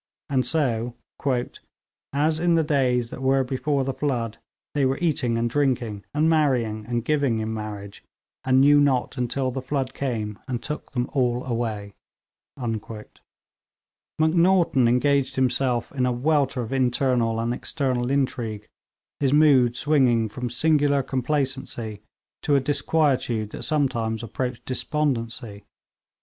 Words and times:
And 0.31 0.43
so 0.47 0.95
'as 2.11 2.39
in 2.39 2.55
the 2.55 2.63
days 2.63 3.11
that 3.11 3.21
were 3.21 3.43
before 3.43 3.83
the 3.83 3.93
flood, 3.93 4.39
they 4.73 4.83
were 4.83 4.97
eating 4.97 5.37
and 5.37 5.47
drinking, 5.47 6.05
and 6.11 6.27
marrying 6.27 6.87
and 6.87 7.05
giving 7.05 7.37
in 7.37 7.53
marriage, 7.53 8.03
and 8.43 8.59
knew 8.61 8.81
not 8.81 9.19
until 9.19 9.51
the 9.51 9.61
flood 9.61 9.93
came, 9.93 10.39
and 10.47 10.59
took 10.63 10.93
them 10.93 11.07
all 11.13 11.43
away.' 11.45 11.93
Macnaghten 12.57 14.87
engaged 14.87 15.35
himself 15.35 15.91
in 15.91 16.07
a 16.07 16.11
welter 16.11 16.61
of 16.61 16.73
internal 16.73 17.39
and 17.39 17.53
external 17.53 18.09
intrigue, 18.09 18.67
his 19.19 19.33
mood 19.33 19.75
swinging 19.75 20.29
from 20.29 20.49
singular 20.49 21.03
complacency 21.03 22.01
to 22.41 22.55
a 22.55 22.59
disquietude 22.59 23.51
that 23.51 23.61
sometimes 23.61 24.23
approached 24.23 24.65
despondency. 24.65 25.63